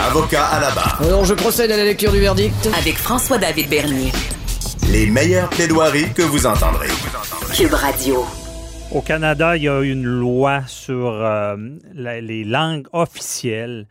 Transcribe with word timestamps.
Avocat 0.00 0.44
à 0.46 0.60
la 0.60 0.70
barre. 0.72 1.00
Alors, 1.02 1.24
je 1.24 1.34
procède 1.34 1.70
à 1.70 1.76
la 1.76 1.84
lecture 1.84 2.12
du 2.12 2.18
verdict. 2.20 2.54
Avec 2.78 2.96
François-David 2.96 3.68
Bernier. 3.68 4.10
Les 4.90 5.06
meilleures 5.06 5.48
plaidoiries 5.50 6.12
que 6.12 6.22
vous 6.22 6.46
entendrez. 6.46 6.88
Cube 7.54 7.72
Radio. 7.72 8.24
Au 8.90 9.00
Canada, 9.00 9.56
il 9.56 9.62
y 9.64 9.68
a 9.68 9.80
une 9.82 10.04
loi 10.04 10.62
sur 10.66 11.06
euh, 11.12 11.56
la- 11.94 12.20
les 12.20 12.44
langues 12.44 12.86
officielles. 12.92 13.86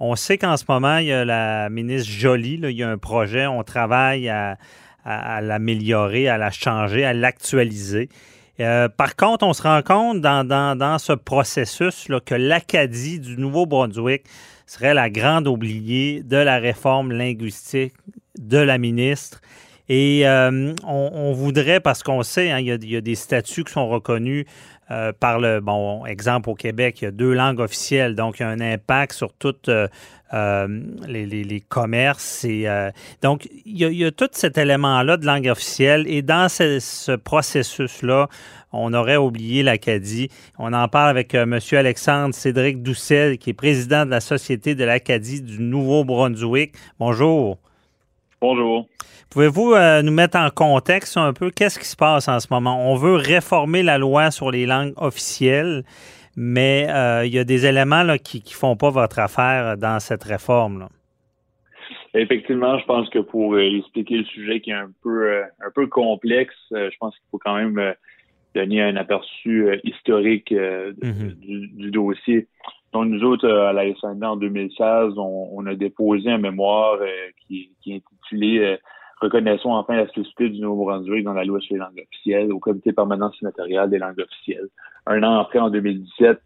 On 0.00 0.16
sait 0.16 0.38
qu'en 0.38 0.56
ce 0.56 0.64
moment, 0.68 0.98
il 0.98 1.06
y 1.06 1.12
a 1.12 1.24
la 1.24 1.70
ministre 1.70 2.10
Joly, 2.10 2.56
là, 2.58 2.70
il 2.70 2.76
y 2.76 2.82
a 2.82 2.88
un 2.90 2.98
projet, 2.98 3.46
on 3.46 3.62
travaille 3.62 4.28
à, 4.28 4.56
à- 5.04 5.36
à 5.36 5.40
l'améliorer, 5.40 6.28
à 6.28 6.36
la 6.36 6.50
changer, 6.50 7.04
à 7.04 7.12
l'actualiser. 7.12 8.08
Euh, 8.60 8.88
par 8.88 9.16
contre, 9.16 9.44
on 9.46 9.52
se 9.52 9.62
rend 9.62 9.82
compte 9.82 10.20
dans, 10.20 10.46
dans- 10.46 10.76
dans 10.76 10.98
ce 10.98 11.12
processus 11.12 12.08
là, 12.08 12.20
que 12.24 12.34
l'Acadie 12.34 13.18
du 13.20 13.36
Nouveau-Brunswick 13.38 14.24
serait 14.66 14.94
la 14.94 15.10
grande 15.10 15.46
oubliée 15.46 16.22
de 16.22 16.36
la 16.36 16.58
réforme 16.58 17.12
linguistique 17.12 17.94
de 18.38 18.58
la 18.58 18.78
ministre. 18.78 19.40
Et 19.88 20.26
euh, 20.26 20.72
on, 20.86 21.32
voudrait, 21.32 21.80
parce 21.80 22.02
qu'on 22.02 22.22
sait, 22.22 22.50
hein, 22.50 22.58
il, 22.58 22.66
y 22.66 22.96
a, 22.96 23.00
des 23.00 23.14
statuts 23.14 23.64
qui 23.64 23.72
sont 23.72 23.88
reconnus 23.88 24.46
euh, 24.90 25.12
par 25.18 25.38
le, 25.38 25.60
bon, 25.60 26.04
exemple 26.06 26.48
au 26.50 26.54
Québec, 26.54 27.00
il 27.00 27.04
y 27.04 27.08
a 27.08 27.10
deux 27.10 27.32
langues 27.32 27.60
officielles, 27.60 28.14
donc 28.14 28.38
il 28.38 28.42
y 28.42 28.46
a 28.46 28.48
un 28.48 28.60
impact 28.60 29.12
sur 29.12 29.32
toutes 29.32 29.68
euh, 29.68 29.88
euh, 30.32 30.68
les, 31.06 31.26
les- 31.26 31.60
commerces. 31.60 32.44
Et, 32.44 32.66
donc, 33.22 33.46
il 33.66 33.78
y, 33.78 34.04
a, 34.04 34.10
tout 34.10 34.28
cet 34.32 34.56
élément-là 34.56 35.18
de 35.18 35.26
langue 35.26 35.48
officielle. 35.48 36.06
Et 36.08 36.22
dans 36.22 36.48
ce, 36.48 36.80
ce 36.80 37.12
processus-là, 37.12 38.28
on 38.72 38.92
aurait 38.94 39.16
oublié 39.16 39.62
l'Acadie. 39.62 40.30
On 40.58 40.72
en 40.72 40.88
parle 40.88 41.10
avec 41.10 41.34
M. 41.34 41.58
Alexandre 41.72 42.34
Cédric 42.34 42.82
Doucet, 42.82 43.36
qui 43.38 43.50
est 43.50 43.54
président 43.54 44.06
de 44.06 44.10
la 44.10 44.20
Société 44.20 44.74
de 44.74 44.84
l'Acadie 44.84 45.42
du 45.42 45.60
Nouveau-Brunswick. 45.60 46.74
Bonjour. 46.98 47.58
Bonjour. 48.46 48.86
Pouvez-vous 49.30 49.72
euh, 49.72 50.02
nous 50.02 50.12
mettre 50.12 50.36
en 50.36 50.50
contexte 50.50 51.16
un 51.16 51.32
peu 51.32 51.50
qu'est-ce 51.50 51.78
qui 51.78 51.86
se 51.86 51.96
passe 51.96 52.28
en 52.28 52.40
ce 52.40 52.48
moment? 52.50 52.92
On 52.92 52.94
veut 52.94 53.14
réformer 53.14 53.82
la 53.82 53.96
loi 53.96 54.30
sur 54.30 54.50
les 54.50 54.66
langues 54.66 54.92
officielles, 54.98 55.82
mais 56.36 56.86
euh, 56.90 57.24
il 57.24 57.32
y 57.32 57.38
a 57.38 57.44
des 57.44 57.64
éléments 57.64 58.02
là, 58.02 58.18
qui 58.18 58.42
ne 58.44 58.50
font 58.50 58.76
pas 58.76 58.90
votre 58.90 59.18
affaire 59.18 59.78
dans 59.78 59.98
cette 59.98 60.24
réforme. 60.24 60.80
là. 60.80 60.88
Effectivement, 62.12 62.78
je 62.78 62.84
pense 62.84 63.08
que 63.08 63.20
pour 63.20 63.54
euh, 63.54 63.78
expliquer 63.78 64.18
le 64.18 64.24
sujet 64.24 64.60
qui 64.60 64.72
est 64.72 64.74
un 64.74 64.90
peu 65.02 65.40
un 65.40 65.70
peu 65.74 65.86
complexe, 65.86 66.54
je 66.70 66.96
pense 67.00 67.14
qu'il 67.14 67.24
faut 67.30 67.38
quand 67.38 67.56
même 67.56 67.94
donner 68.54 68.82
un 68.82 68.96
aperçu 68.96 69.70
historique 69.84 70.52
du, 70.52 71.68
du 71.68 71.90
dossier. 71.90 72.46
Donc 72.94 73.06
nous 73.08 73.24
autres 73.24 73.46
euh, 73.46 73.68
à 73.68 73.72
la 73.72 73.92
SND 73.94 74.22
en 74.24 74.36
2016, 74.36 75.18
on, 75.18 75.48
on 75.52 75.66
a 75.66 75.74
déposé 75.74 76.30
un 76.30 76.38
mémoire 76.38 76.96
euh, 77.00 77.06
qui, 77.46 77.70
qui 77.82 77.92
est 77.92 77.96
intitulé 77.96 78.58
euh, 78.60 78.76
Reconnaissons 79.20 79.70
enfin 79.70 79.96
la 79.96 80.06
spécificité 80.08 80.48
du 80.50 80.60
Nouveau-Brunswick 80.60 81.24
dans 81.24 81.32
la 81.32 81.44
loi 81.44 81.60
sur 81.60 81.74
les 81.74 81.80
langues 81.80 82.02
officielles 82.02 82.52
au 82.52 82.58
Comité 82.58 82.92
permanent 82.92 83.30
sénatorial 83.32 83.88
des 83.88 83.98
langues 83.98 84.20
officielles. 84.20 84.68
Un 85.06 85.22
an 85.22 85.38
après, 85.38 85.60
en 85.60 85.70
2017, 85.70 86.38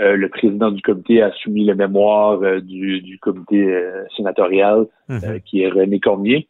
euh, 0.00 0.16
le 0.16 0.28
président 0.28 0.70
du 0.70 0.82
comité 0.82 1.22
a 1.22 1.32
soumis 1.32 1.64
le 1.64 1.74
mémoire 1.74 2.42
euh, 2.42 2.60
du, 2.60 3.00
du 3.02 3.18
comité 3.18 3.82
sénatorial 4.16 4.86
Mhm. 5.08 5.20
euh, 5.24 5.38
qui 5.38 5.62
est 5.62 5.68
René 5.68 6.00
Cormier, 6.00 6.48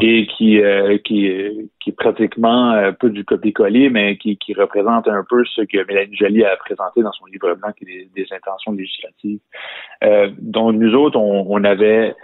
Et 0.00 0.26
qui, 0.26 0.58
euh, 0.58 0.96
qui, 1.04 1.30
qui 1.78 1.90
est 1.90 1.96
pratiquement 1.96 2.72
euh, 2.72 2.92
pas 2.92 3.10
du 3.10 3.26
copier-coller, 3.26 3.90
mais 3.90 4.16
qui, 4.16 4.38
qui 4.38 4.54
représente 4.54 5.06
un 5.06 5.22
peu 5.28 5.44
ce 5.44 5.60
que 5.60 5.86
Mélanie 5.86 6.16
Joly 6.16 6.44
a 6.44 6.56
présenté 6.56 7.02
dans 7.02 7.12
son 7.12 7.26
livre 7.26 7.54
blanc, 7.56 7.72
qui 7.76 7.84
est 7.84 8.08
des, 8.14 8.22
des 8.22 8.26
intentions 8.32 8.72
législatives. 8.72 9.40
Euh, 10.02 10.30
donc, 10.40 10.76
nous 10.76 10.94
autres, 10.94 11.18
on, 11.18 11.44
on 11.46 11.62
avait, 11.62 12.14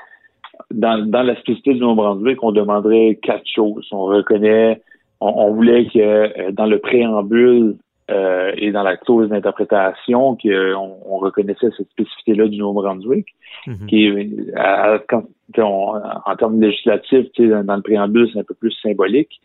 dans, 0.70 1.04
dans 1.06 1.22
la 1.22 1.34
spécificité 1.34 1.74
du 1.74 1.80
Nouveau-Brunswick, 1.80 2.42
on 2.42 2.52
demanderait 2.52 3.18
quatre 3.20 3.46
choses. 3.46 3.86
On 3.92 4.04
reconnaît, 4.04 4.80
on, 5.20 5.28
on 5.28 5.52
voulait 5.52 5.84
que 5.86 5.98
euh, 5.98 6.52
dans 6.52 6.66
le 6.66 6.78
préambule 6.78 7.76
euh, 8.10 8.52
et 8.56 8.70
dans 8.72 8.82
la 8.82 8.96
clause 8.96 9.28
d'interprétation, 9.28 10.36
qu'on 10.36 10.96
on 11.06 11.18
reconnaissait 11.18 11.68
cette 11.76 11.90
spécificité-là 11.90 12.48
du 12.48 12.58
Nouveau-Brunswick 12.58 13.26
Mhm. 13.66 13.86
qui 13.88 14.06
est, 14.06 14.28
à- 14.56 14.98
quand 15.08 15.24
on- 15.58 16.00
en 16.26 16.36
termes 16.36 16.60
législatifs, 16.60 17.26
sais, 17.36 17.48
dans 17.64 17.76
le 17.76 17.82
préambule, 17.82 18.28
c'est 18.32 18.38
un 18.40 18.44
peu 18.44 18.54
plus 18.54 18.72
symbolique. 18.82 19.40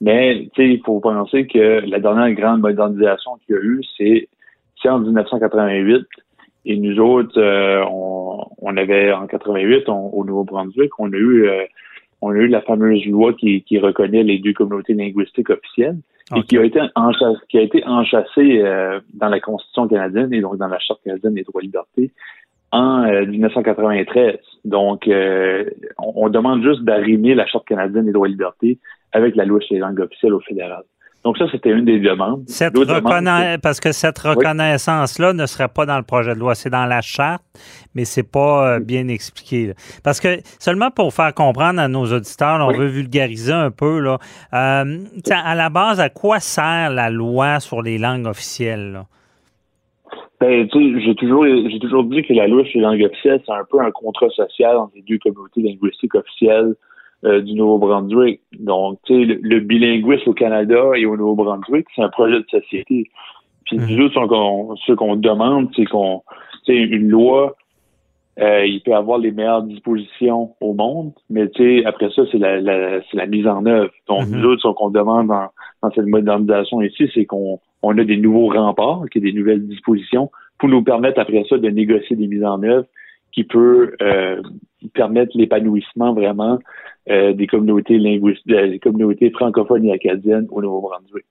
Mais 0.00 0.48
il 0.58 0.80
faut 0.84 1.00
penser 1.00 1.46
que 1.46 1.80
la 1.88 1.98
dernière 2.00 2.32
grande 2.34 2.60
modernisation 2.60 3.32
qu'il 3.44 3.54
y 3.54 3.58
a 3.58 3.62
eu, 3.62 3.80
c'est 3.96 4.28
c'est 4.82 4.90
en 4.90 4.98
1988. 4.98 6.04
Et 6.66 6.76
nous 6.76 6.98
autres, 7.00 7.38
euh, 7.40 7.82
on, 7.90 8.44
on 8.60 8.76
avait 8.76 9.12
en 9.12 9.26
88, 9.26 9.88
on- 9.88 10.08
au 10.12 10.24
Nouveau-Brunswick, 10.24 10.90
on 10.98 11.10
a 11.12 11.16
eu 11.16 11.48
euh, 11.48 11.64
on 12.22 12.30
a 12.30 12.34
eu 12.36 12.48
la 12.48 12.60
fameuse 12.62 13.04
loi 13.06 13.32
qui, 13.34 13.62
qui 13.62 13.78
reconnaît 13.78 14.22
les 14.22 14.38
deux 14.38 14.52
communautés 14.52 14.94
linguistiques 14.94 15.50
officielles 15.50 15.96
et 16.34 16.42
qui 16.42 16.58
a 16.58 16.64
été 16.64 16.80
enchâssée, 16.94 17.38
qui 17.48 17.58
a 17.58 17.62
été 17.62 17.84
enchâssée 17.84 18.62
euh, 18.62 19.00
dans 19.14 19.28
la 19.28 19.38
Constitution 19.40 19.86
canadienne 19.86 20.32
et 20.32 20.40
donc 20.40 20.56
dans 20.56 20.66
la 20.66 20.78
Charte 20.78 21.00
canadienne 21.04 21.34
des 21.34 21.44
droits 21.44 21.62
et 21.62 21.66
libertés 21.66 22.10
en 22.72 23.04
euh, 23.04 23.26
1993. 23.26 24.38
Donc, 24.64 25.06
euh, 25.06 25.64
on, 25.98 26.12
on 26.16 26.28
demande 26.28 26.62
juste 26.62 26.82
d'arrimer 26.82 27.34
la 27.34 27.46
Charte 27.46 27.66
canadienne 27.66 28.06
des 28.06 28.12
droits 28.12 28.26
et 28.26 28.32
libertés 28.32 28.78
avec 29.12 29.36
la 29.36 29.44
loi 29.44 29.60
sur 29.60 29.74
les 29.74 29.80
langues 29.80 30.00
officielles 30.00 30.34
au 30.34 30.40
fédéral. 30.40 30.82
Donc 31.26 31.38
ça, 31.38 31.46
c'était 31.50 31.70
une 31.70 31.84
des 31.84 31.98
demandes. 31.98 32.44
Cette 32.46 32.76
reconna- 32.76 33.58
Parce 33.58 33.80
que 33.80 33.90
cette 33.90 34.16
reconnaissance-là 34.20 35.32
ne 35.32 35.44
serait 35.46 35.66
pas 35.66 35.84
dans 35.84 35.96
le 35.96 36.04
projet 36.04 36.34
de 36.34 36.38
loi, 36.38 36.54
c'est 36.54 36.70
dans 36.70 36.86
la 36.86 37.00
charte, 37.00 37.42
mais 37.96 38.04
c'est 38.04 38.22
pas 38.30 38.76
euh, 38.76 38.78
bien 38.78 39.08
expliqué. 39.08 39.66
là. 39.66 39.72
Parce 40.04 40.20
que 40.20 40.28
seulement 40.60 40.92
pour 40.92 41.12
faire 41.12 41.34
comprendre 41.34 41.80
à 41.80 41.88
nos 41.88 42.04
auditeurs, 42.04 42.58
là, 42.58 42.66
on 42.66 42.68
Oui. 42.68 42.78
veut 42.78 42.86
vulgariser 42.86 43.52
un 43.52 43.72
peu. 43.72 43.98
Là, 43.98 44.18
euh, 44.54 44.98
à 45.32 45.54
la 45.56 45.68
base, 45.68 45.98
à 45.98 46.10
quoi 46.10 46.38
sert 46.38 46.90
la 46.90 47.10
loi 47.10 47.58
sur 47.58 47.82
les 47.82 47.98
langues 47.98 48.26
officielles? 48.26 48.92
là? 48.92 49.06
Ben, 50.40 50.68
j'ai 50.72 51.14
toujours, 51.16 51.44
j'ai 51.44 51.78
toujours 51.80 52.04
dit 52.04 52.22
que 52.22 52.34
la 52.34 52.46
loi 52.46 52.62
sur 52.66 52.78
les 52.78 52.86
langues 52.86 53.02
officielles, 53.04 53.42
c'est 53.44 53.52
un 53.52 53.64
peu 53.68 53.80
un 53.80 53.90
contrat 53.90 54.28
social 54.30 54.76
entre 54.76 54.92
les 54.94 55.02
deux 55.02 55.18
communautés 55.18 55.60
linguistiques 55.62 56.14
officielles 56.14 56.74
euh, 57.24 57.40
du 57.40 57.54
Nouveau-Brunswick. 57.54 58.40
Donc, 58.58 58.98
tu 59.04 59.14
sais, 59.14 59.24
le, 59.24 59.38
le 59.42 59.60
bilinguisme 59.60 60.30
au 60.30 60.34
Canada 60.34 60.80
et 60.96 61.06
au 61.06 61.16
Nouveau-Brunswick, 61.16 61.86
c'est 61.94 62.02
un 62.02 62.08
projet 62.10 62.38
de 62.40 62.46
société. 62.50 63.04
Puis 63.64 63.78
Mhm. 63.78 63.86
nous 63.96 64.04
autres, 64.04 64.76
ce 64.86 64.92
qu'on, 64.92 65.16
demande, 65.16 65.70
c'est 65.74 65.86
qu'on, 65.86 66.22
tu 66.66 66.72
sais, 66.74 66.78
une 66.78 67.08
loi, 67.08 67.56
euh, 68.38 68.66
il 68.66 68.80
peut 68.82 68.94
avoir 68.94 69.18
les 69.18 69.32
meilleures 69.32 69.62
dispositions 69.62 70.50
au 70.60 70.74
monde, 70.74 71.12
mais 71.30 71.48
tu 71.48 71.80
sais, 71.80 71.84
après 71.86 72.10
ça, 72.10 72.22
c'est 72.30 72.38
la, 72.38 72.60
la- 72.60 73.00
c'est 73.10 73.16
la 73.16 73.26
mise 73.26 73.46
en 73.46 73.64
œuvre. 73.66 73.90
Donc, 74.08 74.28
Mhm. 74.28 74.36
nous 74.40 74.48
autres, 74.48 74.62
ce 74.62 74.74
qu'on 74.74 74.90
demande 74.90 75.28
dans, 75.28 75.48
dans 75.82 75.90
cette 75.92 76.06
modernisation 76.06 76.82
ici, 76.82 77.10
c'est 77.14 77.24
qu'on 77.24 77.58
on 77.82 77.96
a 77.98 78.04
des 78.04 78.16
nouveaux 78.18 78.48
remparts, 78.48 79.04
qui 79.10 79.18
est 79.18 79.22
des 79.22 79.32
nouvelles 79.32 79.66
dispositions, 79.66 80.30
pour 80.58 80.68
nous 80.68 80.82
permettre 80.82 81.18
après 81.20 81.44
ça 81.48 81.56
de 81.58 81.68
négocier 81.68 82.14
des 82.16 82.26
mises 82.26 82.44
en 82.44 82.62
œuvre 82.62 82.86
qui 83.36 83.44
peut 83.44 83.94
euh, 84.00 84.40
permettre 84.94 85.36
l'épanouissement 85.36 86.14
vraiment 86.14 86.58
euh, 87.10 87.34
des 87.34 87.46
communautés 87.46 87.98
linguistiques, 87.98 88.46
des 88.46 88.78
communautés 88.78 89.30
francophones 89.30 89.84
et 89.84 89.92
acadiennes 89.92 90.46
au 90.50 90.62
Nouveau-Brunswick. 90.62 91.26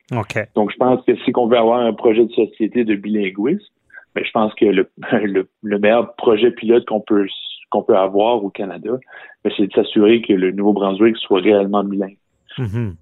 Donc, 0.56 0.72
je 0.72 0.78
pense 0.78 1.04
que 1.04 1.16
si 1.18 1.32
on 1.36 1.48
veut 1.48 1.58
avoir 1.58 1.80
un 1.80 1.94
projet 1.94 2.24
de 2.24 2.32
société 2.32 2.86
de 2.86 2.96
bilinguisme, 2.96 3.66
ben, 4.14 4.24
je 4.24 4.32
pense 4.32 4.54
que 4.54 4.66
le, 4.66 4.88
le, 5.24 5.50
le 5.64 5.80
meilleur 5.80 6.16
projet 6.16 6.52
pilote 6.52 6.86
qu'on 6.86 7.02
peut 7.02 7.26
qu'on 7.72 7.82
peut 7.82 7.98
avoir 7.98 8.44
au 8.44 8.52
Canada, 8.52 8.92
ben, 9.44 9.52
c'est 9.58 9.66
de 9.66 9.74
s'assurer 9.74 10.22
que 10.22 10.34
le 10.34 10.52
Nouveau-Brunswick 10.52 11.18
soit 11.18 11.42
réellement 11.42 11.84
bilingue. 11.84 12.18
Mhm. 12.60 12.96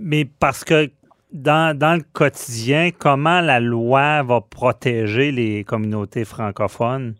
Mais 0.00 0.24
parce 0.24 0.64
que 0.64 0.90
dans, 1.32 1.76
dans 1.76 1.96
le 1.98 2.04
quotidien, 2.12 2.90
comment 2.98 3.42
la 3.42 3.60
loi 3.60 4.22
va 4.22 4.40
protéger 4.40 5.32
les 5.32 5.64
communautés 5.64 6.24
francophones? 6.24 7.14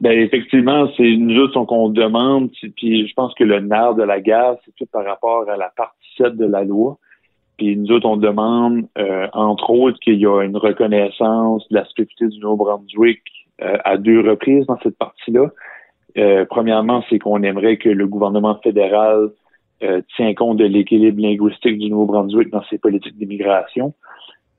Ben 0.00 0.18
effectivement, 0.18 0.88
c'est 0.96 1.16
nous 1.16 1.38
autres 1.40 1.62
qu'on 1.64 1.90
demande, 1.90 2.50
puis 2.76 3.06
je 3.06 3.14
pense 3.14 3.34
que 3.34 3.44
le 3.44 3.60
nerf 3.60 3.94
de 3.94 4.02
la 4.02 4.20
guerre, 4.20 4.56
c'est 4.64 4.74
tout 4.76 4.86
par 4.90 5.04
rapport 5.04 5.48
à 5.48 5.58
la 5.58 5.68
partie 5.76 6.08
7 6.16 6.36
de 6.36 6.46
la 6.46 6.64
loi. 6.64 6.98
Puis 7.58 7.76
nous 7.76 7.92
autres, 7.92 8.06
on 8.06 8.16
demande, 8.16 8.86
euh, 8.96 9.26
entre 9.34 9.68
autres, 9.68 9.98
qu'il 10.00 10.18
y 10.18 10.26
a 10.26 10.42
une 10.42 10.56
reconnaissance 10.56 11.68
de 11.68 11.74
la 11.74 11.84
spécificité 11.84 12.28
du 12.28 12.40
Nouveau-Brunswick 12.40 13.20
euh, 13.62 13.76
à 13.84 13.98
deux 13.98 14.20
reprises 14.26 14.64
dans 14.64 14.78
cette 14.82 14.96
partie-là. 14.96 15.50
Euh, 16.16 16.46
premièrement, 16.48 17.04
c'est 17.10 17.18
qu'on 17.18 17.42
aimerait 17.42 17.76
que 17.76 17.90
le 17.90 18.06
gouvernement 18.06 18.58
fédéral 18.62 19.28
euh, 19.82 20.00
tient 20.16 20.32
compte 20.32 20.56
de 20.56 20.64
l'équilibre 20.64 21.20
linguistique 21.20 21.78
du 21.78 21.90
Nouveau-Brunswick 21.90 22.48
dans 22.48 22.64
ses 22.70 22.78
politiques 22.78 23.18
d'immigration. 23.18 23.92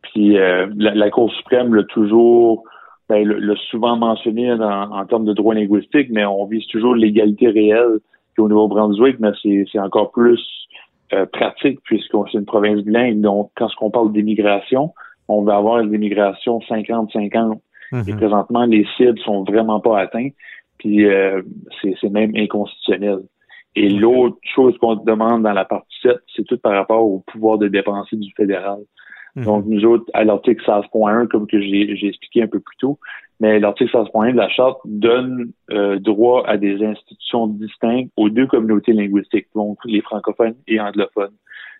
Puis 0.03 0.33
la, 0.35 0.67
la, 0.75 1.09
Cour 1.09 1.31
suprême 1.31 1.73
l'a 1.73 1.83
toujours 1.83 2.63
ben, 3.11 3.27
l'a 3.27 3.55
souvent 3.69 3.97
mentionné 3.97 4.51
en 4.53 5.05
termes 5.05 5.25
de 5.25 5.33
droit 5.33 5.53
linguistique, 5.53 6.07
mais 6.11 6.25
on 6.25 6.45
vise 6.45 6.65
toujours 6.67 6.95
l'égalité 6.95 7.49
réelle 7.49 7.99
au 8.37 8.47
Nouveau-Brunswick, 8.47 9.17
mais 9.19 9.31
c'est 9.43 9.79
encore 9.79 10.11
plus 10.11 10.39
pratique 11.33 11.79
puisqu'on 11.83 12.25
c'est 12.27 12.37
une 12.37 12.45
province 12.45 12.81
bilingue. 12.81 13.21
Donc, 13.21 13.51
quand 13.55 13.67
on 13.81 13.91
parle 13.91 14.13
d'immigration, 14.13 14.93
on 15.27 15.43
va 15.43 15.57
avoir 15.57 15.79
une 15.79 15.93
immigration 15.93 16.59
50-50. 16.59 17.59
Et 17.93 17.95
mhm. 17.95 18.17
présentement, 18.17 18.65
les 18.65 18.85
cibles 18.97 19.19
sont 19.19 19.43
vraiment 19.43 19.79
pas 19.79 19.99
atteintes. 19.99 20.33
Puis 20.77 21.05
euh, 21.05 21.41
c'est 21.81 22.09
même 22.09 22.31
inconstitutionnel. 22.35 23.19
Et 23.75 23.89
l'autre 23.89 24.37
chose 24.55 24.77
qu'on 24.79 24.95
demande 24.95 25.43
dans 25.43 25.53
la 25.53 25.65
partie 25.65 25.95
7, 26.01 26.17
c'est 26.35 26.43
tout 26.45 26.57
par 26.57 26.73
rapport 26.73 27.05
au 27.05 27.19
pouvoir 27.19 27.57
de 27.57 27.67
dépenser 27.67 28.15
du 28.15 28.31
fédéral. 28.35 28.79
Mhm. 29.35 29.43
Donc, 29.45 29.65
nous 29.65 29.85
autres, 29.85 30.05
à 30.13 30.23
l'article 30.23 30.63
16.1, 30.65 31.27
comme 31.27 31.47
que 31.47 31.61
j'ai 31.61 32.07
expliqué 32.07 32.43
un 32.43 32.47
peu 32.47 32.59
plus 32.59 32.77
tôt, 32.77 32.99
mais 33.39 33.59
l'article 33.59 33.91
16.1 33.91 34.33
de 34.33 34.37
la 34.37 34.49
Charte 34.49 34.79
donne 34.85 35.51
euh, 35.71 35.97
droit 35.99 36.43
à 36.45 36.57
des 36.57 36.83
institutions 36.83 37.47
distinctes 37.47 38.11
aux 38.15 38.29
deux 38.29 38.47
communautés 38.47 38.93
linguistiques, 38.93 39.47
donc 39.55 39.79
les 39.85 40.01
francophones 40.01 40.55
et 40.67 40.79
anglophones. 40.79 41.33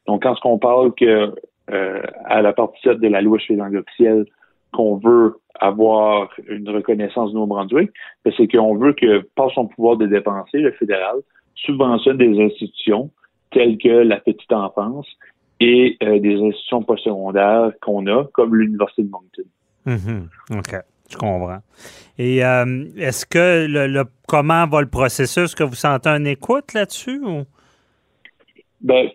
Donc, 0.08 0.24
quand 0.24 0.36
on 0.46 0.58
parle 0.58 0.94
que 0.96 1.34
euh, 1.70 2.02
à 2.26 2.42
la 2.42 2.54
partie 2.54 2.82
7 2.84 3.00
de 3.00 3.08
la 3.08 3.22
loi 3.22 3.38
sur 3.40 3.54
les 3.54 3.60
langues 3.60 3.76
officielles 3.76 4.26
qu'on 4.74 4.98
veut 4.98 5.36
avoir 5.60 6.30
une 6.48 6.68
reconnaissance 6.70 7.30
du 7.30 7.36
Nouveau-Brunswick, 7.36 7.92
ben, 8.26 8.34
c'est 8.36 8.48
qu'on 8.48 8.76
veut 8.76 8.94
que, 8.94 9.20
par 9.36 9.52
son 9.52 9.68
pouvoir 9.68 9.98
de 9.98 10.08
dépenser, 10.08 10.60
le 10.60 10.72
fédéral 10.72 11.18
subventionne 11.56 12.18
des 12.18 12.42
institutions 12.42 13.12
telles 13.52 13.78
que 13.78 13.90
la 13.90 14.18
petite 14.18 14.52
enfance 14.52 15.08
et 15.62 15.98
euh, 16.04 16.20
des 16.20 16.36
institutions 16.36 16.82
postsecondaires 16.82 17.72
qu'on 17.82 18.08
a, 18.08 18.26
comme 18.34 18.56
l'Université 18.56 19.04
de 19.04 19.10
Moncton. 19.10 19.44
Mm-hmm. 19.86 20.58
OK. 20.58 20.84
Je 21.10 21.18
comprends. 21.18 21.60
Et 22.18 22.44
euh, 22.44 22.86
est-ce 22.98 23.26
que 23.26 23.68
le, 23.68 24.04
comment 24.28 24.66
va 24.68 24.82
le 24.82 24.88
processus? 24.88 25.44
Est-ce 25.44 25.56
que 25.56 25.64
vous 25.64 25.76
sentez 25.76 26.10
un 26.10 26.26
écoute 26.26 26.74
là-dessus? 26.74 27.22
Ou? 27.24 27.44
Ben, 28.82 29.10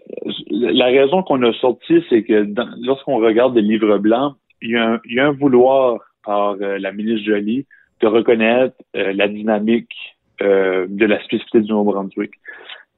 la 0.51 0.87
raison 0.87 1.23
qu'on 1.23 1.43
a 1.43 1.53
sorti, 1.55 2.05
c'est 2.09 2.23
que 2.23 2.47
lorsqu'on 2.85 3.17
regarde 3.17 3.55
des 3.55 3.63
livres 3.63 3.99
blancs, 3.99 4.37
il 4.63 4.71
y, 4.71 5.19
a 5.19 5.27
un, 5.27 5.33
vouloir 5.33 5.99
par 6.25 6.57
euh, 6.61 6.79
la 6.79 6.93
ministre 6.93 7.27
Jolie 7.27 7.67
de 8.01 8.07
reconnaître 8.07 8.77
euh, 8.95 9.13
la 9.13 9.29
dynamique 9.29 9.95
de 10.39 11.07
la 11.07 11.19
spécificité 11.25 11.63
du 11.63 11.73
Nouveau-Brunswick. 11.73 12.33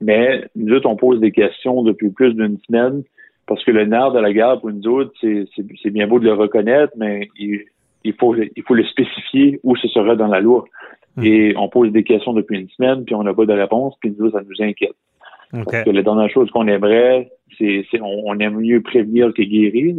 Mais 0.01 0.43
nous 0.57 0.75
autres, 0.75 0.89
on 0.89 0.97
pose 0.97 1.21
des 1.21 1.31
questions 1.31 1.83
depuis 1.83 2.09
plus 2.09 2.33
d'une 2.33 2.57
semaine 2.67 3.03
parce 3.49 3.63
que 3.63 3.71
le 3.71 3.83
nerf 3.85 4.11
de 4.11 4.19
la 4.19 4.31
guerre, 4.31 4.59
pour 4.59 4.69
nous 4.69 4.87
autres, 4.87 5.11
c'est 5.19 5.89
bien 5.89 6.07
beau 6.07 6.19
de 6.19 6.25
le 6.25 6.33
reconnaître, 6.33 6.93
mais 6.95 7.29
il, 7.35 8.13
faut, 8.13 8.35
il 8.35 8.63
faut 8.63 8.75
le 8.75 8.83
spécifier 8.83 9.59
où 9.63 9.75
ce 9.75 9.87
sera 9.87 10.15
dans 10.15 10.27
la 10.27 10.39
loi. 10.39 10.65
Mmh. 11.17 11.23
Et 11.25 11.57
on 11.57 11.67
pose 11.67 11.91
des 11.91 12.03
questions 12.03 12.33
depuis 12.33 12.59
une 12.59 12.69
semaine, 12.69 13.05
puis 13.05 13.15
on 13.15 13.23
n'a 13.23 13.33
pas 13.33 13.47
de 13.47 13.53
réponse, 13.53 13.95
puis 13.99 14.15
nous, 14.17 14.29
ça 14.29 14.41
nous 14.47 14.63
inquiète. 14.63 14.93
Parce 15.51 15.83
que 15.83 15.89
la 15.89 16.03
dernière 16.03 16.29
chose 16.29 16.51
qu'on 16.51 16.67
aimerait, 16.67 17.31
c'est, 17.57 17.83
on, 17.99 18.37
aime 18.37 18.59
mieux 18.59 18.83
prévenir 18.83 19.33
que 19.33 19.41
guérir. 19.41 19.95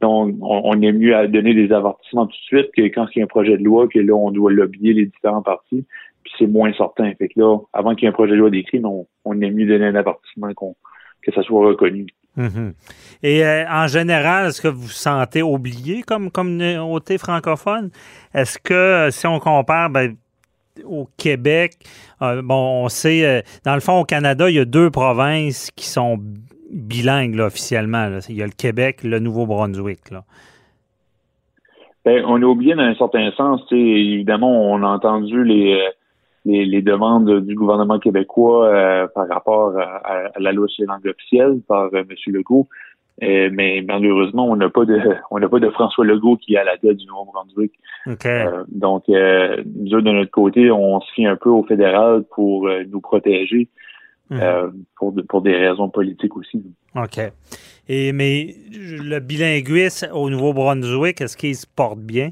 Donc, 0.00 0.36
on, 0.40 0.80
aime 0.80 0.98
mieux 0.98 1.26
donner 1.26 1.54
des 1.54 1.72
avertissements 1.72 2.26
tout 2.26 2.36
de 2.36 2.60
suite 2.60 2.70
que 2.72 2.82
quand 2.82 3.08
il 3.16 3.18
y 3.18 3.22
a 3.22 3.24
un 3.24 3.26
projet 3.26 3.58
de 3.58 3.64
loi, 3.64 3.88
que 3.88 3.98
là, 3.98 4.14
on 4.14 4.30
doit 4.30 4.52
lobbyer 4.52 4.92
les 4.92 5.06
différents 5.06 5.42
partis, 5.42 5.84
puis 6.22 6.32
c'est 6.38 6.46
moins 6.46 6.72
certain. 6.74 7.12
Fait 7.14 7.26
que 7.26 7.40
là, 7.40 7.58
avant 7.72 7.96
qu'il 7.96 8.04
y 8.04 8.06
ait 8.06 8.10
un 8.10 8.12
projet 8.12 8.34
de 8.34 8.38
loi 8.38 8.50
décrit, 8.50 8.80
on, 8.84 9.08
on 9.24 9.40
aime 9.40 9.54
mieux 9.54 9.66
donner 9.66 9.86
un 9.86 9.96
avertissement 9.96 10.52
que 10.54 11.32
ça 11.32 11.42
soit 11.42 11.66
reconnu. 11.66 12.06
Mm-hmm. 12.36 12.72
Et 13.22 13.44
euh, 13.44 13.64
en 13.68 13.86
général, 13.86 14.48
est-ce 14.48 14.60
que 14.60 14.68
vous 14.68 14.82
vous 14.82 14.88
sentez 14.88 15.42
oublié 15.42 16.02
comme 16.02 16.30
communauté 16.30 17.18
francophone? 17.18 17.90
Est-ce 18.34 18.58
que 18.58 18.74
euh, 18.74 19.10
si 19.10 19.26
on 19.26 19.38
compare, 19.38 19.90
ben, 19.90 20.16
au 20.84 21.08
Québec, 21.16 21.72
euh, 22.20 22.42
bon, 22.42 22.84
on 22.84 22.88
sait, 22.88 23.42
dans 23.64 23.74
le 23.74 23.80
fond, 23.80 24.00
au 24.00 24.04
Canada, 24.04 24.50
il 24.50 24.56
y 24.56 24.58
a 24.58 24.66
deux 24.66 24.90
provinces 24.90 25.70
qui 25.70 25.86
sont 25.86 26.18
bilingues 26.70 27.38
officiellement. 27.40 28.18
Il 28.28 28.36
y 28.36 28.42
a 28.42 28.46
le 28.46 28.52
Québec, 28.52 29.02
le 29.02 29.18
Nouveau-Brunswick. 29.18 30.00
Ben, 32.04 32.22
on 32.26 32.40
est 32.40 32.44
oublié 32.44 32.74
dans 32.74 32.82
un 32.82 32.94
certain 32.94 33.30
sens. 33.32 33.62
Évidemment, 33.70 34.70
on 34.70 34.82
a 34.82 34.86
entendu 34.86 35.42
les, 35.42 35.80
les, 36.46 36.82
demandes 36.82 37.40
du 37.40 37.54
gouvernement 37.54 37.98
québécois 37.98 39.08
par 39.14 39.28
rapport 39.28 39.76
à, 39.78 40.30
la 40.38 40.52
loi 40.52 40.68
sur 40.68 40.82
les 40.82 40.86
langues 40.86 41.06
officielles 41.08 41.60
par 41.68 41.90
M. 41.92 42.06
Legault. 42.28 42.68
Euh, 43.22 43.48
mais 43.50 43.82
malheureusement, 43.86 44.46
on 44.46 44.56
n'a 44.56 44.68
pas 44.68 44.84
de 44.84 44.98
on 45.30 45.38
n'a 45.38 45.48
pas 45.48 45.58
de 45.58 45.70
François 45.70 46.04
Legault 46.04 46.36
qui 46.36 46.54
est 46.54 46.58
à 46.58 46.64
la 46.64 46.76
tête 46.76 46.96
du 46.96 47.06
Nouveau-Brunswick. 47.06 47.72
Euh, 48.26 48.64
donc, 48.68 49.04
euh, 49.08 49.62
nous 49.74 50.00
de 50.00 50.10
notre 50.10 50.30
côté, 50.30 50.70
on 50.70 51.00
se 51.00 51.12
fie 51.12 51.26
un 51.26 51.36
peu 51.36 51.48
au 51.48 51.64
fédéral 51.64 52.24
pour 52.34 52.68
nous 52.88 53.00
protéger 53.00 53.68
mhm. 54.30 54.84
pour 54.96 55.14
pour 55.28 55.40
des 55.40 55.56
raisons 55.56 55.88
politiques 55.88 56.36
aussi. 56.36 56.62
OK. 56.94 57.20
Et 57.88 58.12
mais 58.12 58.54
le 58.72 59.18
bilinguisme 59.20 60.08
au 60.12 60.28
Nouveau-Brunswick, 60.28 61.20
est-ce 61.20 61.36
qu'il 61.36 61.54
se 61.54 61.66
porte 61.66 62.00
bien? 62.00 62.30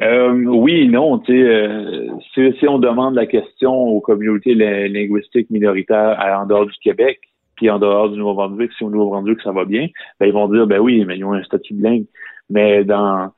Oui 0.00 0.88
non. 0.88 1.18
Tu 1.18 1.44
sais, 2.34 2.52
si, 2.58 2.68
on 2.68 2.78
demande 2.78 3.14
la 3.14 3.26
question 3.26 3.72
aux 3.72 4.00
communautés 4.00 4.54
linguistiques 4.54 5.50
minoritaires 5.50 6.18
en 6.40 6.46
dehors 6.46 6.66
du 6.66 6.78
Québec, 6.82 7.20
en 7.70 7.78
dehors 7.78 8.10
du 8.10 8.18
Nouveau-Brunswick, 8.18 8.72
si 8.76 8.84
au 8.84 8.90
Nouveau-Brunswick 8.90 9.40
ça 9.42 9.52
va 9.52 9.64
bien, 9.64 9.88
ben, 10.18 10.26
ils 10.26 10.32
vont 10.32 10.48
dire 10.48 10.66
ben 10.66 10.80
oui, 10.80 11.04
mais 11.04 11.16
ils 11.16 11.24
ont 11.24 11.32
un 11.32 11.42
statut 11.44 11.74
bilingue. 11.74 12.06
Mais 12.50 12.84
dans 12.84 13.30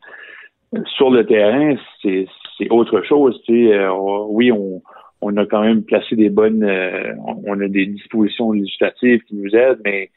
sur 0.97 1.11
le 1.11 1.25
terrain, 1.25 1.77
c'est 2.03 2.27
autre 2.71 3.03
chose. 3.03 3.41
Euh, 3.49 3.91
oui, 4.29 4.51
on, 4.51 4.83
on 5.21 5.37
a 5.37 5.47
quand 5.47 5.63
même 5.63 5.83
placé 5.83 6.17
des 6.17 6.31
bonnes, 6.31 6.65
euh, 6.65 7.15
on 7.47 7.61
a 7.61 7.69
des 7.69 7.87
dispositions 7.87 8.53
législatives 8.53 9.23
qui 9.25 9.37
nous 9.37 9.55
aident, 9.55 9.81
mais 9.85 10.11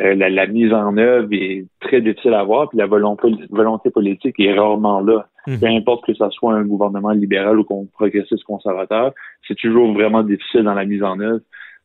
euh, 0.00 0.14
la, 0.14 0.46
mise 0.46 0.72
en 0.72 0.96
œuvre 0.96 1.28
est 1.32 1.64
très 1.80 2.00
difficile 2.00 2.34
à 2.34 2.44
voir, 2.44 2.68
puis 2.68 2.78
la 2.78 2.86
volonté 2.86 3.90
politique 3.90 4.38
est 4.38 4.52
rarement 4.52 5.00
là. 5.00 5.26
Mmh. 5.46 5.58
Peu 5.58 5.66
importe 5.66 6.06
que 6.06 6.14
ce 6.14 6.28
soit 6.30 6.54
un 6.54 6.64
gouvernement 6.64 7.10
libéral 7.10 7.58
ou 7.58 7.88
progressiste 7.92 8.44
conservateur, 8.44 9.12
c'est 9.46 9.56
toujours 9.56 9.92
vraiment 9.92 10.22
difficile 10.22 10.64
dans 10.64 10.74
la 10.74 10.84
mise 10.84 11.02
en 11.02 11.20
œuvre. 11.20 11.40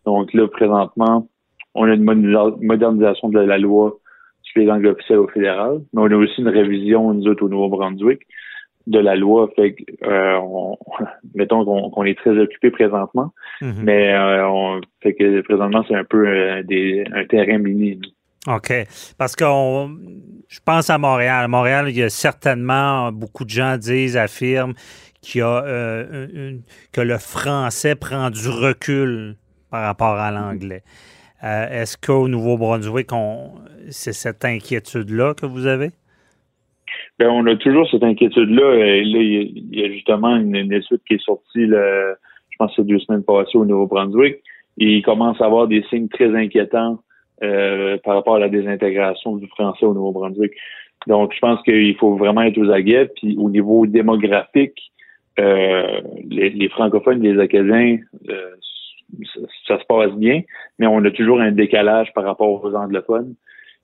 Donc 0.06 0.34
là, 0.34 0.48
présentement, 0.48 1.28
on 1.76 1.86
a 1.86 1.94
une 1.94 2.04
modernisation 2.04 3.30
de 3.30 3.40
la 3.40 3.58
loi 3.58 3.98
sur 4.42 4.60
les 4.60 4.66
langues 4.66 4.86
officielles 4.86 5.20
au 5.20 5.28
fédéral, 5.28 5.80
mais 5.94 6.02
on 6.02 6.06
a 6.06 6.16
aussi 6.16 6.42
une 6.42 6.50
révision, 6.50 7.14
nous 7.14 7.28
autres, 7.28 7.46
au 7.46 7.50
Nouveau-Brunswick, 7.50 8.22
de 8.88 9.00
la 9.00 9.16
loi. 9.16 9.50
Fait 9.56 9.74
que, 9.74 9.84
euh, 10.04 10.40
mettons 11.36 11.64
qu'on 11.66 12.04
est 12.04 12.18
très 12.18 12.38
occupé 12.38 12.72
présentement, 12.72 13.32
mm-hmm. 13.62 13.84
mais 13.84 14.14
euh, 14.14 14.48
on, 14.48 14.82
fait 15.02 15.14
que 15.14 15.42
présentement, 15.42 15.84
c'est 15.88 15.96
un 15.96 16.04
peu 16.04 16.28
euh, 16.28 16.64
des, 16.64 17.04
un 17.14 17.26
terrain 17.26 17.58
mini. 17.58 18.00
OK. 18.48 18.74
Parce 19.18 19.36
que 19.36 19.46
je 20.48 20.60
pense 20.66 20.90
à 20.90 20.98
Montréal. 20.98 21.48
Montréal, 21.48 21.86
il 21.90 21.98
y 21.98 22.04
a 22.04 22.10
certainement 22.10 23.12
beaucoup 23.12 23.46
de 23.46 23.50
gens 23.50 23.78
disent, 23.78 24.18
affirment 24.18 24.74
qu'il 25.22 25.40
y 25.40 25.44
a, 25.44 25.62
que 26.92 27.02
le 27.02 27.18
français 27.18 27.96
prend 27.96 28.30
du 28.32 28.50
recul 28.50 29.36
par 29.70 29.84
rapport 29.84 30.16
à 30.16 30.32
l'anglais. 30.32 30.82
Euh, 31.44 31.82
est-ce 31.82 31.98
qu'au 31.98 32.28
Nouveau-Brunswick, 32.28 33.10
c'est 33.90 34.14
cette 34.14 34.46
inquiétude-là 34.46 35.34
que 35.34 35.46
vous 35.46 35.66
avez? 35.66 35.90
Bien, 37.20 37.30
on 37.30 37.46
a 37.48 37.56
toujours 37.56 37.88
cette 37.90 38.04
inquiétude-là. 38.04 38.76
Là, 38.76 38.96
il 38.98 39.70
y, 39.72 39.84
a 39.84 39.90
justement 39.90 40.36
une, 40.36 40.56
étude 40.72 41.00
qui 41.08 41.16
est 41.16 41.24
sortie, 41.24 41.68
je 41.68 42.16
pense, 42.58 42.74
c'est 42.76 42.86
deux 42.86 43.00
semaines 43.00 43.24
passées 43.24 43.58
au 43.58 43.66
Nouveau-Brunswick. 43.66 44.38
Il 44.78 45.02
commence 45.04 45.40
à 45.42 45.46
avoir 45.46 45.68
des 45.68 45.84
signes 45.90 46.10
très 46.10 46.36
inquiétants 46.36 47.00
euh, 47.44 47.98
par 48.04 48.16
rapport 48.16 48.36
à 48.36 48.40
la 48.40 48.50
désintégration 48.50 49.36
du 49.36 49.48
français 49.48 49.86
au 49.86 49.94
Nouveau-Brunswick. 49.94 50.54
Donc, 51.08 51.34
je 51.34 51.40
pense 51.40 51.62
qu'il 51.64 51.96
faut 51.98 52.16
vraiment 52.16 52.42
être 52.44 52.58
aux 52.58 52.70
aguets. 52.70 53.10
Puis, 53.16 53.36
au 53.38 53.50
niveau 53.50 53.88
démographique, 53.88 54.92
euh, 55.40 56.02
les, 56.30 56.50
les, 56.52 56.70
francophones, 56.70 57.22
les 57.22 57.40
Acadiens 57.40 57.98
ça, 59.68 59.80
se 59.80 59.86
passe 59.86 60.14
bien, 60.14 60.42
mais 60.80 60.88
on 60.88 61.04
a 61.04 61.12
toujours 61.12 61.42
un 61.42 61.52
décalage 61.52 62.14
par 62.14 62.24
rapport 62.24 62.64
aux 62.64 62.76
anglophones. 62.76 63.36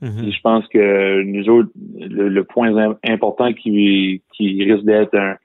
Mhm. 0.01 0.31
Je 0.31 0.41
pense 0.41 0.67
que 0.67 1.23
nous 1.23 1.49
autres, 1.49 1.69
le, 1.99 2.43
point 2.43 2.95
important 3.03 3.51
qui, 3.53 4.21
qui 4.33 4.63
risque 4.63 4.85
d'être 4.85 5.15
un, 5.15 5.35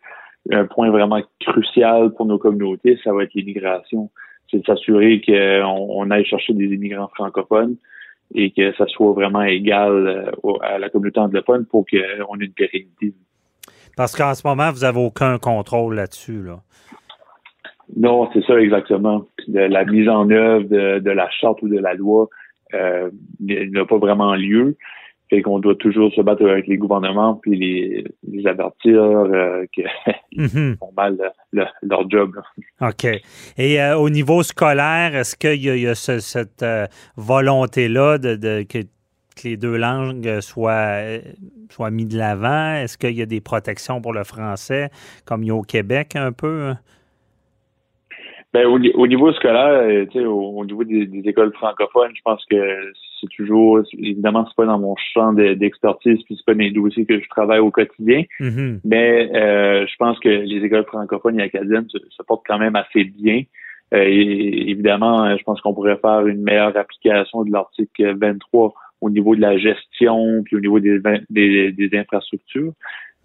un, 0.51 0.67
point 0.67 0.91
vraiment 0.91 1.21
crucial 1.41 2.13
pour 2.15 2.27
nos 2.27 2.39
communautés, 2.39 2.99
ça 3.03 3.13
va 3.13 3.25
être 3.25 3.35
l'immigration. 3.35 4.11
C'est 4.51 4.59
de 4.59 4.67
s'assurer 4.67 5.23
qu'on 5.23 5.87
on 5.89 6.11
aille 6.11 6.27
chercher 6.27 6.53
des 6.53 6.67
immigrants 6.67 7.11
francophones 7.15 7.77
et 8.35 8.51
que 8.51 8.73
ça 8.77 8.87
soit 8.87 9.13
vraiment 9.13 9.43
égal 9.43 10.07
euh, 10.45 10.53
à 10.63 10.79
la 10.79 10.89
communauté 10.89 11.21
anglophone 11.21 11.67
pour 11.67 11.85
qu'on 11.87 12.41
ait 12.41 12.45
une 12.45 12.53
pérennité. 12.53 13.15
Parce 13.97 14.17
qu'en 14.17 14.35
ce 14.35 14.47
moment, 14.47 14.71
vous 14.71 14.81
n'avez 14.81 15.01
aucun 15.01 15.39
contrôle 15.39 15.95
là-dessus. 15.95 16.43
Là. 16.43 16.63
Non, 17.97 18.31
c'est 18.33 18.45
ça 18.45 18.59
exactement. 18.59 19.27
la 19.49 19.85
mise 19.85 20.09
en 20.09 20.31
œuvre 20.31 20.65
de, 20.65 21.11
la 21.11 21.29
charte 21.31 21.61
ou 21.63 21.69
de 21.69 21.79
la 21.79 21.95
loi 21.95 22.29
euh, 22.75 23.11
n'a 23.41 23.85
pas 23.85 23.99
vraiment 23.99 24.35
lieu. 24.35 24.77
Fait 25.33 25.41
qu'on 25.41 25.61
doit 25.61 25.77
toujours 25.77 26.13
se 26.13 26.21
battre 26.21 26.47
avec 26.47 26.67
les 26.67 26.77
gouvernements 26.77 27.37
puis 27.37 27.57
les, 27.57 28.47
avertir 28.47 29.01
euh, 29.01 29.65
qu'ils 29.73 29.87
mhm. 30.37 30.77
font 30.79 30.93
mal 30.95 31.17
leur 31.55 32.11
job. 32.11 32.39
OK. 32.83 33.07
Et 33.57 33.81
euh, 33.81 33.97
au 33.97 34.11
niveau 34.11 34.43
scolaire, 34.43 35.17
est-ce 35.17 35.35
qu'il 35.35 35.63
y 35.63 35.89
a, 35.89 35.95
cette 35.95 36.67
volonté-là 37.17 38.19
de, 38.19 38.63
que, 38.65 38.81
les 39.43 39.57
deux 39.57 39.79
langues 39.79 40.41
soient, 40.41 40.99
soient 41.71 41.91
mis 41.91 42.05
de 42.05 42.19
l'avant? 42.19 42.75
Est-ce 42.75 42.99
qu'il 42.99 43.17
y 43.17 43.23
a 43.23 43.27
des 43.27 43.41
protections 43.41 44.03
pour 44.03 44.13
le 44.13 44.25
français, 44.25 44.91
comme 45.25 45.45
il 45.45 45.47
y 45.47 45.51
a 45.51 45.55
au 45.55 45.63
Québec 45.63 46.15
un 46.15 46.33
peu? 46.33 46.75
Ben, 48.53 48.67
au, 48.67 49.07
niveau 49.07 49.33
scolaire, 49.33 49.81
euh, 49.89 50.05
tu 50.05 50.19
sais, 50.19 50.27
au, 50.27 50.63
niveau 50.67 50.85
des, 50.85 51.09
écoles 51.25 51.55
francophones, 51.55 52.13
je 52.15 52.21
pense 52.23 52.45
que 52.51 52.93
c'est 53.19 53.29
toujours, 53.35 53.81
évidemment, 53.99 54.45
c'est 54.47 54.57
pas 54.57 54.67
dans 54.67 54.79
mon 54.79 54.95
champ 55.15 55.33
d'expertise, 55.33 56.23
puis 56.25 56.37
c'est 56.37 56.45
pas 56.45 56.53
dans 56.53 56.61
les 56.61 56.71
dossiers 56.71 57.07
que 57.07 57.19
je 57.19 57.29
travaille 57.31 57.61
au 57.61 57.71
quotidien, 57.71 58.25
mm-hmm. 58.41 58.81
mais 58.85 59.31
euh, 59.35 59.87
je 59.87 59.97
pense 59.97 60.19
que 60.21 60.29
les 60.29 60.63
écoles 60.67 60.85
francophones 60.85 61.41
et 61.41 61.45
acadiennes 61.45 61.89
se, 61.89 62.23
portent 62.27 62.45
quand 62.47 62.59
même 62.59 62.77
assez 62.77 63.05
bien. 63.05 63.43
Euh, 63.95 64.05
et, 64.07 64.71
évidemment, 64.71 65.35
je 65.35 65.43
pense 65.45 65.59
qu'on 65.63 65.73
pourrait 65.73 65.99
faire 66.03 66.27
une 66.27 66.43
meilleure 66.43 66.77
application 66.77 67.45
de 67.45 67.53
l'article 67.53 68.19
23 68.19 68.75
au 69.01 69.09
niveau 69.09 69.35
de 69.35 69.41
la 69.41 69.57
gestion, 69.57 70.43
puis 70.45 70.57
au 70.57 70.61
niveau 70.61 70.79
des, 70.79 71.01
des, 71.31 71.73
des 71.73 71.99
infrastructures. 71.99 72.73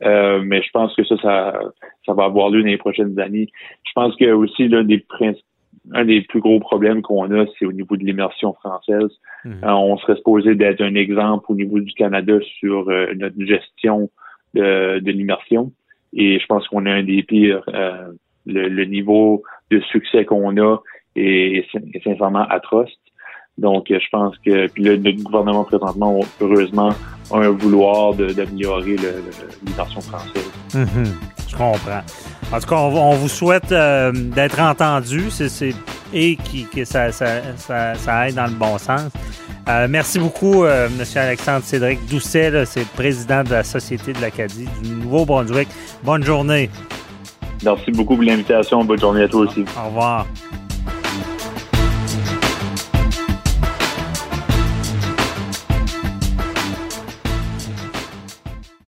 Euh, 0.04 0.42
mais 0.44 0.62
je 0.62 0.70
pense 0.72 0.96
que 0.96 1.04
ça, 1.06 1.18
ça, 1.18 1.60
ça 2.06 2.13
va 2.13 2.25
avoir 2.25 2.50
lieu 2.50 2.62
dans 2.62 2.68
les 2.68 2.77
prochaines 2.77 3.20
années. 3.20 3.48
Je 3.84 3.92
pense 3.96 4.16
que 4.16 4.32
aussi 4.32 4.68
l'un 4.68 4.84
des 4.84 5.04
un 5.94 6.04
des 6.04 6.22
plus 6.22 6.42
gros 6.42 6.60
problèmes 6.60 7.01
qu'on 7.01 7.32
a, 7.32 7.46
c'est 7.58 7.66
au 7.66 7.72
niveau 7.72 7.96
de 7.96 8.04
l'immersion 8.04 8.54
française. 8.54 9.10
Mhm. 9.46 9.63
Euh, 9.63 9.72
on 9.72 9.98
serait 9.98 10.18
supposé 10.18 10.54
d'être 10.56 10.82
un 10.82 10.96
exemple 10.96 11.46
au 11.50 11.56
niveau 11.56 11.80
du 11.80 11.94
Canada 11.94 12.34
sur 12.60 12.89
euh, 12.89 13.13
notre 13.16 13.42
gestion 13.44 14.10
de, 14.54 15.00
de 15.00 15.12
l'immersion. 15.12 15.72
Et 16.13 16.39
je 16.39 16.46
pense 16.46 16.68
qu'on 16.68 16.86
a 16.86 16.92
un 16.92 17.04
des 17.04 17.24
pires. 17.24 17.63
Le, 18.46 18.86
niveau 18.86 19.44
de 19.72 19.82
succès 19.82 20.24
qu'on 20.24 20.58
a 20.58 20.77
est, 21.18 21.66
est 21.94 22.04
sincèrement 22.04 22.48
atroce. 22.48 22.92
Donc, 23.58 23.88
je 23.90 24.10
pense 24.12 24.36
que 24.46 24.68
puis 24.68 24.84
là, 24.84 24.98
notre 24.98 25.24
gouvernement 25.24 25.64
présentement, 25.64 26.20
heureusement, 26.40 26.92
a 27.32 27.38
un 27.38 27.50
vouloir 27.50 28.14
d'améliorer 28.14 28.96
l'immersion 29.66 30.02
française. 30.02 30.52
Mhm. 30.74 31.14
je 31.48 31.56
comprends. 31.56 32.02
En 32.52 32.60
tout 32.60 32.68
cas, 32.68 32.76
on, 32.76 33.16
vous 33.16 33.28
souhaite 33.28 33.72
euh, 33.72 34.12
d'être 34.14 34.60
entendu 34.60 35.26
et 36.14 36.38
que 36.74 36.86
ça, 36.86 37.12
ça, 37.12 37.94
aille 38.08 38.34
dans 38.34 38.46
le 38.46 38.54
bon 38.54 38.78
sens. 38.78 39.12
Euh, 39.68 39.88
merci 39.90 40.18
beaucoup, 40.18 40.64
euh, 40.64 40.88
M. 40.88 41.04
Alexandre 41.16 41.64
Cédric 41.64 42.06
Doucet, 42.08 42.66
c'est 42.66 42.82
le 42.82 42.86
président 42.96 43.44
de 43.44 43.50
la 43.50 43.64
Société 43.64 44.14
de 44.14 44.22
l'Acadie 44.22 44.68
du 44.82 44.92
Nouveau-Brunswick. 44.92 45.68
Bonne 46.04 46.24
journée. 46.24 46.70
Merci 47.64 47.92
beaucoup 47.92 48.16
pour 48.16 48.24
l'invitation. 48.24 48.86
Bonne 48.86 49.00
journée 49.00 49.24
à 49.24 49.28
toi 49.28 49.42
aussi. 49.42 49.66
Au 49.78 49.88
revoir. 49.88 50.26